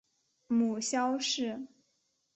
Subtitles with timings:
[0.47, 1.67] 母萧氏。